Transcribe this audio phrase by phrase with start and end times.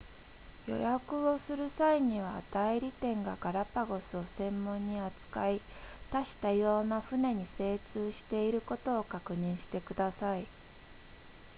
[0.65, 5.61] 予約をする際には代理店がガラパゴスを専門に扱い
[6.11, 10.47] 多種多様な船に精通していることを確認してください